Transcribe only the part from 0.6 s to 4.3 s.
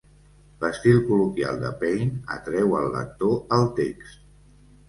L'estil col·loquial de Paine atreu el lector al text.